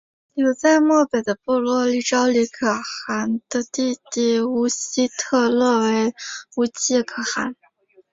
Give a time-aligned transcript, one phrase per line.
[0.33, 6.15] 留在漠北的部落立昭礼可汗的弟弟乌希特勒为
[6.57, 7.55] 乌介可汗。